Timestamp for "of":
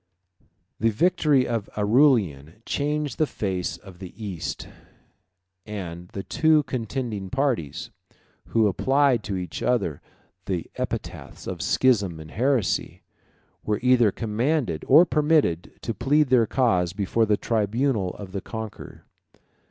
1.47-1.69, 3.77-3.99, 11.45-11.61, 18.15-18.31